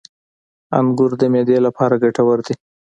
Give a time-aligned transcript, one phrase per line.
[0.77, 2.55] •انګور د معدې لپاره ګټور دي.